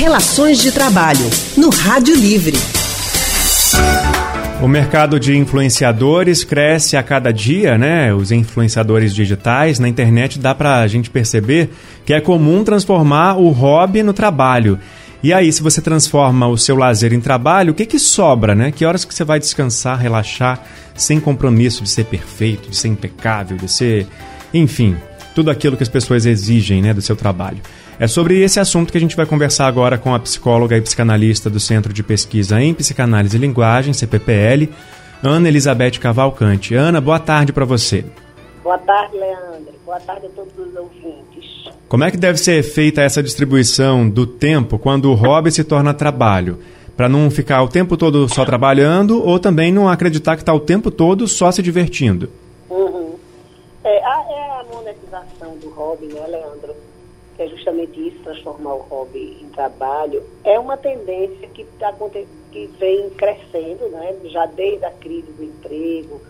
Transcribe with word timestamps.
Relações 0.00 0.62
de 0.62 0.72
Trabalho, 0.72 1.28
no 1.58 1.68
Rádio 1.68 2.14
Livre. 2.16 2.56
O 4.62 4.66
mercado 4.66 5.20
de 5.20 5.36
influenciadores 5.36 6.42
cresce 6.42 6.96
a 6.96 7.02
cada 7.02 7.30
dia, 7.30 7.76
né? 7.76 8.10
Os 8.14 8.32
influenciadores 8.32 9.14
digitais 9.14 9.78
na 9.78 9.86
internet 9.86 10.38
dá 10.38 10.54
para 10.54 10.78
a 10.78 10.86
gente 10.86 11.10
perceber 11.10 11.68
que 12.06 12.14
é 12.14 12.20
comum 12.20 12.64
transformar 12.64 13.36
o 13.36 13.50
hobby 13.50 14.02
no 14.02 14.14
trabalho. 14.14 14.78
E 15.22 15.34
aí, 15.34 15.52
se 15.52 15.62
você 15.62 15.82
transforma 15.82 16.48
o 16.48 16.56
seu 16.56 16.76
lazer 16.76 17.12
em 17.12 17.20
trabalho, 17.20 17.72
o 17.72 17.74
que 17.74 17.84
que 17.84 17.98
sobra, 17.98 18.54
né? 18.54 18.72
Que 18.72 18.86
horas 18.86 19.04
que 19.04 19.14
você 19.14 19.22
vai 19.22 19.38
descansar, 19.38 19.98
relaxar, 19.98 20.64
sem 20.94 21.20
compromisso 21.20 21.82
de 21.82 21.90
ser 21.90 22.06
perfeito, 22.06 22.70
de 22.70 22.76
ser 22.76 22.88
impecável, 22.88 23.58
de 23.58 23.70
ser, 23.70 24.06
enfim, 24.54 24.96
tudo 25.34 25.50
aquilo 25.50 25.76
que 25.76 25.82
as 25.82 25.88
pessoas 25.88 26.26
exigem, 26.26 26.82
né, 26.82 26.92
do 26.92 27.02
seu 27.02 27.16
trabalho. 27.16 27.58
É 27.98 28.06
sobre 28.06 28.40
esse 28.40 28.58
assunto 28.58 28.90
que 28.90 28.98
a 28.98 29.00
gente 29.00 29.16
vai 29.16 29.26
conversar 29.26 29.66
agora 29.66 29.98
com 29.98 30.14
a 30.14 30.18
psicóloga 30.18 30.76
e 30.76 30.80
psicanalista 30.80 31.50
do 31.50 31.60
Centro 31.60 31.92
de 31.92 32.02
Pesquisa 32.02 32.60
em 32.60 32.72
Psicanálise 32.72 33.36
e 33.36 33.40
Linguagem, 33.40 33.92
CPPL, 33.92 34.68
Ana 35.22 35.48
Elizabeth 35.48 35.98
Cavalcante. 36.00 36.74
Ana, 36.74 37.00
boa 37.00 37.18
tarde 37.18 37.52
para 37.52 37.64
você. 37.64 38.04
Boa 38.62 38.78
tarde, 38.78 39.16
Leandro. 39.16 39.74
Boa 39.84 40.00
tarde 40.00 40.26
a 40.26 40.30
todos 40.30 40.52
os 40.56 40.74
ouvintes. 40.74 41.70
Como 41.88 42.04
é 42.04 42.10
que 42.10 42.16
deve 42.16 42.38
ser 42.38 42.62
feita 42.62 43.02
essa 43.02 43.22
distribuição 43.22 44.08
do 44.08 44.26
tempo 44.26 44.78
quando 44.78 45.10
o 45.10 45.14
hobby 45.14 45.50
se 45.50 45.64
torna 45.64 45.92
trabalho? 45.92 46.58
Para 46.96 47.08
não 47.08 47.30
ficar 47.30 47.62
o 47.62 47.68
tempo 47.68 47.96
todo 47.96 48.28
só 48.28 48.44
trabalhando 48.44 49.22
ou 49.22 49.38
também 49.38 49.72
não 49.72 49.88
acreditar 49.88 50.36
que 50.36 50.42
está 50.42 50.54
o 50.54 50.60
tempo 50.60 50.90
todo 50.90 51.26
só 51.26 51.50
se 51.50 51.62
divertindo? 51.62 52.30
É, 53.90 54.04
a, 54.04 54.24
é 54.30 54.50
a 54.60 54.64
monetização 54.72 55.56
do 55.56 55.68
hobby, 55.70 56.06
né, 56.06 56.24
Leandro? 56.24 56.76
Que 57.34 57.42
é 57.42 57.48
justamente 57.48 58.08
isso, 58.08 58.22
transformar 58.22 58.74
o 58.74 58.82
hobby 58.82 59.38
em 59.42 59.48
trabalho. 59.48 60.22
É 60.44 60.56
uma 60.60 60.76
tendência 60.76 61.48
que, 61.48 61.64
tá, 61.80 61.92
que 62.52 62.66
vem 62.78 63.10
crescendo, 63.10 63.88
né? 63.88 64.14
Já 64.26 64.46
desde 64.46 64.84
a 64.84 64.92
crise 64.92 65.32
do 65.32 65.42
emprego, 65.42 66.20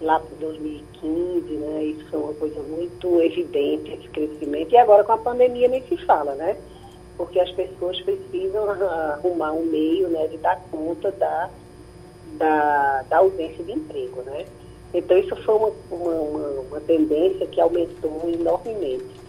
lá 0.00 0.20
para 0.20 0.36
2015, 0.36 1.52
né? 1.52 1.84
Isso 1.84 2.08
foi 2.10 2.20
uma 2.20 2.34
coisa 2.34 2.62
muito 2.62 3.20
evidente, 3.20 3.92
esse 3.92 4.08
crescimento. 4.08 4.72
E 4.72 4.76
agora 4.76 5.02
com 5.02 5.12
a 5.12 5.18
pandemia 5.18 5.66
nem 5.66 5.82
se 5.88 5.96
fala, 6.06 6.36
né? 6.36 6.56
Porque 7.16 7.40
as 7.40 7.50
pessoas 7.50 8.00
precisam 8.02 8.70
arrumar 8.70 9.50
um 9.52 9.64
meio 9.64 10.08
né, 10.08 10.28
de 10.28 10.38
dar 10.38 10.62
conta 10.70 11.10
da, 11.10 11.50
da, 12.38 13.02
da 13.08 13.18
ausência 13.18 13.64
de 13.64 13.72
emprego, 13.72 14.22
né? 14.22 14.46
Então 14.92 15.16
isso 15.18 15.36
foi 15.36 15.54
uma, 15.54 15.72
uma, 15.90 16.46
uma, 16.60 16.80
tendência 16.80 17.46
que 17.46 17.60
aumentou 17.60 18.22
enormemente. 18.26 19.20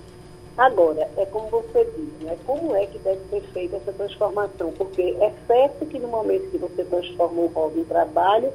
Agora, 0.57 1.09
é 1.17 1.25
como 1.25 1.47
você 1.49 1.85
diz, 1.95 2.25
né? 2.25 2.37
como 2.45 2.75
é 2.75 2.85
que 2.85 2.99
deve 2.99 3.21
ser 3.29 3.41
feita 3.53 3.77
essa 3.77 3.93
transformação? 3.93 4.71
Porque 4.73 5.15
é 5.19 5.31
certo 5.47 5.85
que 5.85 5.99
no 5.99 6.07
momento 6.07 6.49
que 6.51 6.57
você 6.57 6.83
transforma 6.83 7.41
um 7.41 7.47
hobby 7.47 7.81
em 7.81 7.85
trabalho, 7.85 8.51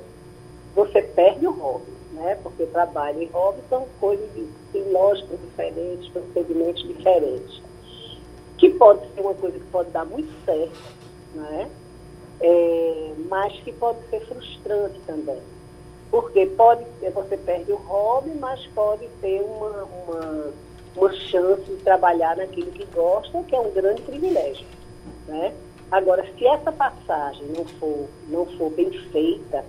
você 0.75 1.01
perde 1.01 1.47
o 1.47 1.53
hobby 1.53 1.97
né? 2.17 2.37
Porque 2.43 2.67
trabalho 2.67 3.23
e 3.23 3.27
hobby 3.27 3.61
são 3.69 3.87
coisas 4.01 4.29
de, 4.35 4.47
de 4.73 4.91
lógicas 4.91 5.39
diferentes, 5.41 6.09
procedimentos 6.09 6.83
diferentes. 6.83 7.63
Que 8.59 8.71
pode 8.71 9.01
ser 9.15 9.21
uma 9.21 9.35
coisa 9.35 9.59
que 9.59 9.67
pode 9.67 9.91
dar 9.91 10.07
muito 10.07 10.33
certo, 10.45 10.79
né? 11.35 11.71
É, 12.41 13.13
mas 13.29 13.53
que 13.61 13.73
pode 13.73 13.99
ser 14.09 14.21
frustrante 14.27 14.99
também. 15.07 15.41
Porque 16.17 16.47
pode, 16.47 16.83
você 17.13 17.37
perde 17.37 17.71
o 17.73 17.77
hobby, 17.77 18.31
mas 18.41 18.67
pode 18.69 19.07
ter 19.21 19.43
uma, 19.43 19.85
uma, 19.85 20.53
uma 20.97 21.13
chance 21.13 21.63
de 21.65 21.77
trabalhar 21.83 22.39
naquilo 22.39 22.73
que 22.73 22.87
gosta, 22.87 23.43
que 23.43 23.55
é 23.55 23.61
um 23.61 23.71
grande 23.71 24.01
privilégio. 24.01 24.67
Né? 25.29 25.53
Agora, 25.91 26.27
se 26.39 26.47
essa 26.47 26.73
passagem 26.73 27.47
não 27.49 27.67
for, 27.67 28.07
não 28.29 28.47
for 28.57 28.71
bem 28.71 28.91
feita, 29.13 29.63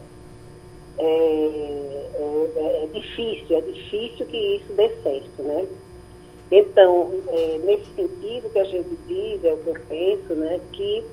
é, 0.98 1.04
é, 1.04 2.52
é, 2.56 2.84
é, 2.86 2.88
difícil, 2.94 3.58
é 3.58 3.62
difícil 3.62 4.26
que 4.26 4.56
isso 4.56 4.72
dê 4.72 4.88
certo, 5.04 5.44
né? 5.44 5.68
Então, 6.50 7.12
é, 7.28 7.58
nesse 7.66 7.94
sentido 7.94 8.50
que 8.54 8.60
a 8.60 8.64
gente 8.64 8.98
diz, 9.06 9.44
é 9.44 9.52
o 9.52 9.58
que 9.58 9.68
eu 9.68 9.78
penso, 9.90 10.34
né, 10.34 10.62
que 10.72 11.04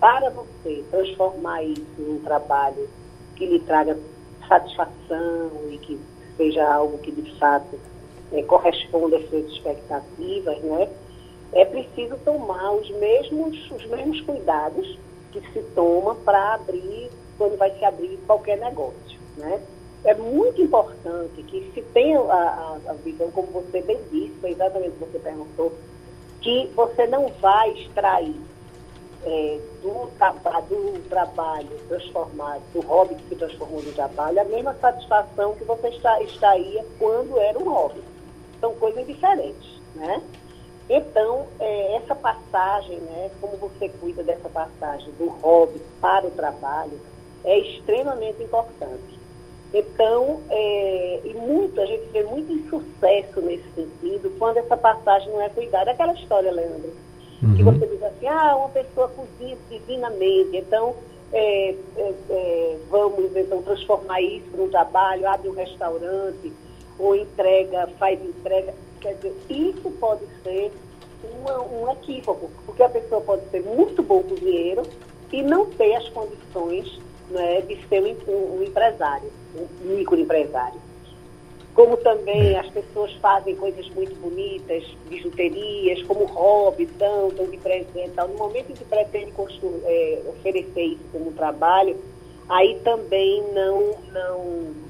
para 0.00 0.30
você 0.30 0.82
transformar 0.90 1.62
isso 1.62 1.84
num 1.96 2.18
trabalho 2.24 2.88
que 3.36 3.46
lhe 3.46 3.60
traga 3.60 3.96
satisfação 4.50 5.50
e 5.70 5.78
que 5.78 6.00
seja 6.36 6.66
algo 6.74 6.98
que 6.98 7.12
de 7.12 7.38
fato 7.38 7.78
é, 8.32 8.42
corresponda 8.42 9.16
às 9.16 9.28
suas 9.30 9.46
expectativas, 9.46 10.58
né, 10.62 10.88
é 11.52 11.64
preciso 11.64 12.16
tomar 12.24 12.72
os 12.72 12.90
mesmos, 12.90 13.70
os 13.70 13.86
mesmos 13.86 14.20
cuidados 14.22 14.98
que 15.32 15.40
se 15.52 15.62
toma 15.74 16.16
para 16.16 16.54
abrir, 16.54 17.10
quando 17.38 17.56
vai 17.56 17.70
se 17.78 17.84
abrir 17.84 18.18
qualquer 18.26 18.58
negócio. 18.58 19.18
Né? 19.36 19.60
É 20.04 20.14
muito 20.14 20.60
importante 20.60 21.42
que 21.44 21.70
se 21.72 21.82
tenha 21.92 22.18
a, 22.20 22.78
a, 22.86 22.90
a 22.90 22.92
visão, 22.94 23.30
como 23.30 23.48
você 23.48 23.80
bem 23.82 23.98
disse, 24.10 24.34
foi 24.40 24.50
exatamente 24.50 24.90
o 24.90 24.92
que 24.92 25.12
você 25.12 25.18
perguntou, 25.18 25.72
que 26.40 26.70
você 26.74 27.06
não 27.06 27.28
vai 27.40 27.70
extrair 27.72 28.34
é, 29.24 29.60
do, 29.82 30.10
do 30.68 31.08
trabalho 31.08 31.68
transformado, 31.88 32.62
do 32.72 32.80
hobby 32.80 33.14
que 33.16 33.28
se 33.28 33.36
transformou 33.36 33.82
no 33.82 33.92
trabalho, 33.92 34.40
a 34.40 34.44
mesma 34.44 34.74
satisfação 34.74 35.54
que 35.54 35.64
você 35.64 35.88
está, 35.88 36.20
extraía 36.22 36.84
quando 36.98 37.38
era 37.38 37.58
um 37.58 37.68
hobby. 37.68 38.02
São 38.60 38.74
coisas 38.74 39.06
diferentes, 39.06 39.80
né? 39.94 40.22
Então, 40.88 41.46
é, 41.60 41.96
essa 41.96 42.16
passagem, 42.16 42.98
né, 42.98 43.30
como 43.40 43.56
você 43.56 43.88
cuida 43.88 44.24
dessa 44.24 44.48
passagem 44.48 45.12
do 45.12 45.28
hobby 45.28 45.80
para 46.00 46.26
o 46.26 46.30
trabalho, 46.32 47.00
é 47.44 47.58
extremamente 47.58 48.42
importante. 48.42 49.20
Então, 49.72 50.40
é, 50.50 51.20
e 51.24 51.32
muito, 51.34 51.80
a 51.80 51.86
gente 51.86 52.06
vê 52.06 52.24
muito 52.24 52.52
insucesso 52.52 53.40
nesse 53.40 53.70
sentido 53.70 54.34
quando 54.36 54.56
essa 54.56 54.76
passagem 54.76 55.30
não 55.30 55.40
é 55.40 55.48
cuidada. 55.48 55.92
Aquela 55.92 56.12
história, 56.14 56.50
Leandro, 56.50 56.92
uhum. 57.42 57.54
que 57.54 57.62
você 57.62 57.86
diz 57.86 58.02
assim, 58.02 58.26
ah, 58.26 58.56
uma 58.56 58.68
pessoa 58.68 59.08
cozinha 59.08 59.56
divinamente, 59.68 60.56
então 60.56 60.94
é, 61.32 61.74
é, 61.96 62.14
é, 62.30 62.78
vamos 62.90 63.34
então 63.36 63.62
transformar 63.62 64.20
isso 64.20 64.48
num 64.56 64.68
trabalho, 64.68 65.28
abre 65.28 65.48
um 65.48 65.54
restaurante, 65.54 66.52
ou 66.98 67.14
entrega, 67.16 67.88
faz 67.98 68.20
entrega. 68.22 68.74
Quer 69.00 69.14
dizer, 69.14 69.34
isso 69.48 69.90
pode 69.92 70.22
ser 70.42 70.72
uma, 71.40 71.62
um 71.62 71.90
equívoco, 71.92 72.50
porque 72.66 72.82
a 72.82 72.88
pessoa 72.88 73.20
pode 73.20 73.48
ser 73.50 73.62
muito 73.62 74.02
bom 74.02 74.22
cozinheiro 74.22 74.82
e 75.32 75.42
não 75.42 75.66
ter 75.66 75.94
as 75.94 76.08
condições 76.08 77.00
né, 77.30 77.60
de 77.62 77.76
ser 77.88 78.02
um, 78.02 78.58
um 78.58 78.62
empresário, 78.62 79.30
um 79.54 79.96
microempresário. 79.96 80.80
Como 81.74 81.96
também 81.98 82.58
as 82.58 82.68
pessoas 82.68 83.12
fazem 83.22 83.54
coisas 83.56 83.88
muito 83.90 84.14
bonitas, 84.16 84.84
bijuterias, 85.08 86.02
como 86.02 86.24
hobby, 86.26 86.86
dão, 86.98 87.28
dão 87.30 87.46
de 87.46 87.56
presente. 87.56 88.12
No 88.16 88.36
momento 88.36 88.70
em 88.70 88.74
que 88.74 88.84
pretende 88.84 89.32
é, 89.84 90.22
oferecer 90.28 90.82
isso 90.82 91.04
como 91.12 91.32
trabalho, 91.32 91.96
aí 92.48 92.78
também 92.82 93.42
não, 93.54 93.94
não, 94.12 94.38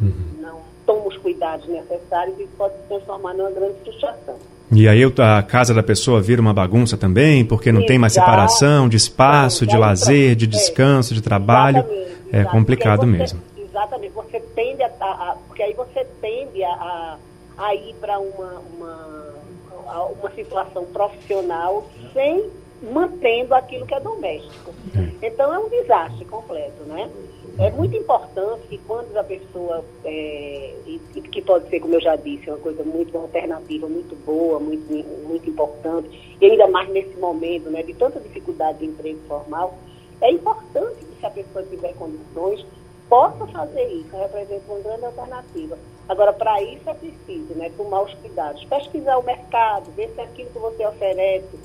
uhum. 0.01 0.15
não 0.41 0.61
toma 0.87 1.07
os 1.07 1.17
cuidados 1.19 1.67
necessários 1.69 2.39
e 2.41 2.47
pode 2.57 2.75
se 2.75 2.89
transformar 2.89 3.35
numa 3.35 3.51
grande 3.51 3.75
frustração. 3.85 4.37
E 4.73 4.89
aí 4.89 5.03
a 5.05 5.43
casa 5.43 5.75
da 5.75 5.83
pessoa 5.83 6.21
vira 6.21 6.41
uma 6.41 6.55
bagunça 6.55 6.97
também, 6.97 7.45
porque 7.45 7.73
não 7.73 7.81
Exato. 7.81 7.89
tem 7.89 7.99
mais 7.99 8.13
separação 8.13 8.89
de 8.89 8.97
espaço, 8.97 9.67
de 9.67 9.77
lazer, 9.77 10.37
de 10.37 10.47
descanso, 10.47 11.13
de 11.13 11.21
trabalho. 11.21 11.79
Exatamente. 11.79 12.11
É 12.33 12.45
complicado 12.45 13.07
mesmo. 13.07 13.41
Exatamente, 13.59 14.13
você 14.13 14.41
tende 14.55 14.83
a, 14.83 14.91
a, 15.01 15.30
porque 15.47 15.63
aí 15.63 15.75
você 15.75 16.05
tende 16.21 16.63
a, 16.65 17.19
a 17.57 17.75
ir 17.75 17.95
para 17.97 18.19
uma, 18.19 18.59
uma, 18.75 20.05
uma 20.19 20.31
situação 20.31 20.85
profissional 20.87 21.87
sem 22.13 22.51
mantendo 22.83 23.55
aquilo 23.55 23.87
que 23.87 23.95
é 23.95 24.01
doméstico. 24.01 24.73
É. 24.97 25.27
Então 25.27 25.53
é 25.53 25.59
um 25.59 25.69
desastre 25.69 26.25
completo, 26.25 26.83
né? 26.85 27.11
É 27.59 27.71
muito 27.71 27.95
importante 27.95 28.67
que 28.69 28.79
quando 28.79 29.15
a 29.17 29.25
pessoa, 29.25 29.85
é, 30.05 30.75
e, 30.87 30.99
que 31.31 31.43
pode 31.43 31.69
ser, 31.69 31.81
como 31.81 31.95
eu 31.95 32.01
já 32.01 32.17
disse, 32.17 32.49
uma 32.49 32.59
coisa 32.59 32.83
muito 32.83 33.15
uma 33.15 33.25
alternativa, 33.25 33.87
muito 33.87 34.17
boa, 34.25 34.59
muito, 34.59 34.91
muito 35.27 35.51
importante, 35.51 36.37
e 36.41 36.47
ainda 36.47 36.67
mais 36.69 36.89
nesse 36.89 37.15
momento 37.19 37.69
né, 37.69 37.83
de 37.83 37.93
tanta 37.95 38.19
dificuldade 38.21 38.79
de 38.79 38.87
emprego 38.87 39.19
formal, 39.29 39.77
é 40.23 40.31
importante 40.31 41.05
que 41.05 41.21
se 41.21 41.27
a 41.27 41.31
pessoa 41.31 41.63
tiver 41.65 41.93
condições, 41.95 42.65
possa 43.11 43.45
fazer 43.49 43.87
isso, 43.89 44.17
representa 44.17 44.63
uma 44.73 44.81
grande 44.81 45.05
alternativa. 45.05 45.77
Agora, 46.09 46.33
para 46.33 46.63
isso 46.63 46.89
é 46.89 46.95
preciso 46.95 47.55
né, 47.55 47.71
tomar 47.77 48.03
os 48.03 48.15
cuidados, 48.15 48.65
pesquisar 48.65 49.19
o 49.19 49.25
mercado, 49.25 49.91
ver 49.97 50.11
se 50.15 50.21
aquilo 50.21 50.49
que 50.51 50.59
você 50.59 50.87
oferece, 50.87 51.59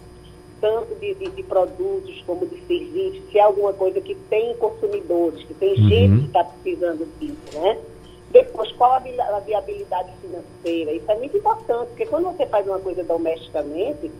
tanto 0.59 0.95
de, 0.95 1.13
de, 1.13 1.29
de 1.29 1.43
produtos 1.43 2.21
como 2.25 2.45
de 2.47 2.59
serviços, 2.65 3.21
se 3.31 3.37
é 3.37 3.41
alguma 3.41 3.73
coisa 3.73 4.01
que 4.01 4.15
tem 4.15 4.55
consumidores, 4.57 5.43
que 5.43 5.53
tem 5.53 5.69
uhum. 5.69 5.89
gente 5.89 6.19
que 6.21 6.25
está 6.27 6.43
precisando 6.43 7.07
disso, 7.19 7.59
né? 7.59 7.77
Depois, 8.31 8.71
qual 8.73 8.93
a 8.93 9.39
viabilidade 9.39 10.11
financeira? 10.19 10.91
Isso 10.91 11.09
é 11.09 11.15
muito 11.15 11.37
importante, 11.37 11.87
porque 11.89 12.05
quando 12.05 12.25
você 12.25 12.45
faz 12.47 12.67
uma 12.67 12.79
coisa 12.79 13.03
domesticamente, 13.03 14.11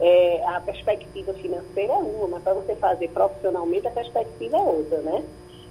é, 0.00 0.42
a 0.46 0.60
perspectiva 0.60 1.34
financeira 1.34 1.92
é 1.92 1.96
uma, 1.96 2.28
mas 2.28 2.42
para 2.42 2.54
você 2.54 2.74
fazer 2.76 3.08
profissionalmente 3.08 3.86
a 3.86 3.90
perspectiva 3.90 4.56
é 4.56 4.60
outra, 4.60 4.98
né? 4.98 5.24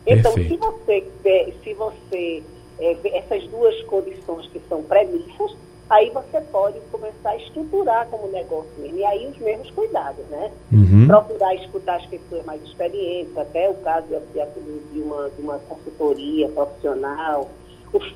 Então, 0.08 0.34
Perfeito. 0.34 0.50
se 0.50 0.58
você, 0.58 1.54
se 1.64 1.74
você 1.74 2.44
é, 2.80 3.18
essas 3.18 3.46
duas 3.48 3.82
condições 3.84 4.48
que 4.48 4.62
são 4.70 4.84
premissas, 4.84 5.56
aí 5.90 6.10
você 6.12 6.42
pode 6.42 6.80
começar 6.92 7.32
a 7.32 7.38
estruturar 7.38 8.08
como 8.08 8.28
negócio 8.32 8.72
mesmo. 8.78 8.98
E 8.98 9.04
aí 9.04 9.28
os 9.28 9.38
mesmos 9.38 9.70
cuidados, 9.72 10.26
né? 10.30 10.52
Uhum. 10.72 11.08
Procurar 11.08 11.56
escutar 11.56 11.96
as 11.96 12.06
pessoas 12.06 12.46
mais 12.46 12.62
experientes, 12.64 13.38
até 13.38 13.70
o 13.70 13.76
caso 13.76 14.08
de, 14.08 14.94
de, 14.94 15.02
uma, 15.02 15.30
de 15.30 15.42
uma 15.42 15.60
consultoria 15.60 16.48
profissional, 16.50 17.50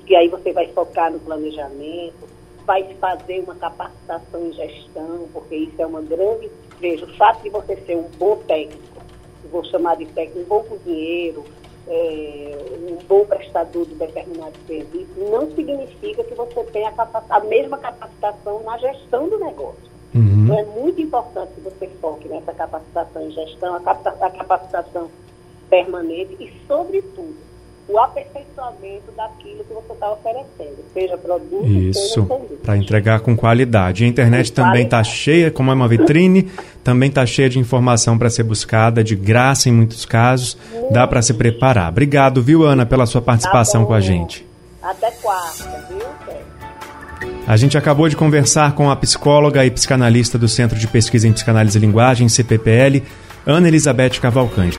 que 0.06 0.16
aí 0.16 0.28
você 0.28 0.52
vai 0.52 0.68
focar 0.68 1.12
no 1.12 1.20
planejamento, 1.20 2.30
vai 2.66 2.84
fazer 3.00 3.40
uma 3.40 3.56
capacitação 3.56 4.48
em 4.48 4.54
gestão, 4.54 5.28
porque 5.34 5.56
isso 5.56 5.82
é 5.82 5.86
uma 5.86 6.02
grande. 6.02 6.52
Veja, 6.80 7.06
o 7.06 7.16
fato 7.16 7.42
de 7.42 7.50
você 7.50 7.76
ser 7.78 7.96
um 7.96 8.10
bom 8.18 8.38
técnico, 8.48 9.02
vou 9.52 9.64
chamar 9.66 9.96
de 9.96 10.06
técnico, 10.08 10.40
um 10.42 10.46
bom 10.46 10.64
cozinheiro, 10.64 11.44
é, 11.88 12.57
um 12.89 12.98
bom 13.07 13.25
prestador 13.25 13.86
de 13.86 13.95
determinado 13.95 14.54
serviço, 14.68 15.12
não 15.18 15.50
significa 15.51 16.24
que 16.24 16.33
você 16.33 16.63
tenha 16.66 16.94
a, 16.98 17.24
a 17.30 17.39
mesma 17.42 17.78
capacitação 17.78 18.63
na 18.63 18.78
gestão 18.78 19.28
do 19.30 19.39
negócio. 19.39 19.92
Uhum. 20.13 20.44
Então 20.44 20.60
é 20.60 20.63
muito 20.63 21.01
importante 21.01 21.54
que 21.54 21.62
você 21.62 21.88
foque 22.01 22.28
nessa 22.28 22.54
capacitação 22.54 23.22
em 23.22 23.31
gestão, 23.31 23.75
a, 23.75 23.92
a 23.92 24.30
capacitação 24.30 25.10
permanente 25.69 26.36
e, 26.39 26.51
sobretudo, 26.68 27.50
o 27.92 28.00
aperfeiçoamento 28.00 29.12
daquilo 29.16 29.64
que 29.64 29.74
você 29.74 29.94
está 29.94 30.12
oferecendo, 30.12 30.78
seja 30.94 31.18
produto, 31.18 31.68
Isso, 31.68 32.26
para 32.64 32.78
entregar 32.78 33.20
com 33.20 33.36
qualidade. 33.36 34.06
A 34.06 34.08
internet 34.08 34.52
com 34.52 34.56
também 34.56 34.86
está 34.86 35.04
cheia, 35.04 35.52
como 35.52 35.72
é 35.72 35.74
uma 35.74 35.88
vitrine, 35.88 36.50
também 36.84 37.10
está 37.10 37.26
cheia 37.26 37.50
de 37.50 37.60
informação 37.60 38.18
para 38.18 38.30
ser 38.30 38.44
buscada, 38.44 39.04
de 39.04 39.16
graça 39.16 39.68
em 39.68 39.74
muitos 39.74 40.06
casos, 40.06 40.58
Muito 40.72 40.94
dá 40.94 41.06
para 41.06 41.22
se 41.22 41.34
preparar. 41.34 41.90
Obrigado, 41.90 42.42
viu, 42.42 42.64
Ana, 42.64 42.86
pela 42.86 43.06
sua 43.06 43.22
participação 43.22 43.82
tá 43.82 43.88
com 43.88 43.94
a 43.94 44.00
gente. 44.00 44.48
Até 44.82 45.12
quarta, 45.12 45.86
viu, 45.90 46.08
A 47.46 47.58
gente 47.58 47.78
acabou 47.78 48.08
de 48.08 48.16
conversar 48.16 48.74
com 48.74 48.90
a 48.90 48.96
psicóloga 48.96 49.66
e 49.66 49.72
psicanalista 49.72 50.38
do 50.38 50.48
Centro 50.48 50.80
de 50.80 50.88
Pesquisa 50.88 51.28
em 51.28 51.34
Psicanálise 51.34 51.78
e 51.78 51.82
Linguagem, 51.82 52.30
CPPL, 52.30 53.04
Ana 53.46 53.68
Elizabeth 53.68 54.20
Cavalcante. 54.22 54.70